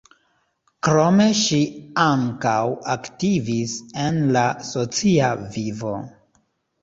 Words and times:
Krome 0.85 1.25
ŝi 1.39 1.57
ankaŭ 2.03 2.55
aktivis 2.93 3.75
en 4.05 4.17
la 4.37 4.45
socia 4.71 5.27
vivo. 5.57 5.93